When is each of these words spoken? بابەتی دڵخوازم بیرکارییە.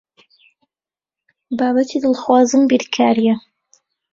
بابەتی 1.57 2.01
دڵخوازم 2.03 2.61
بیرکارییە. 2.69 3.35